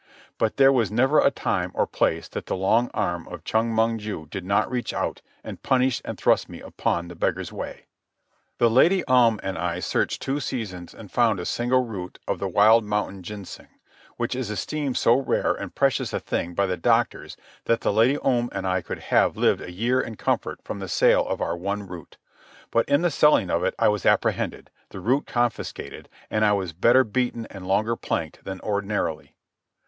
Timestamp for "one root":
21.55-22.17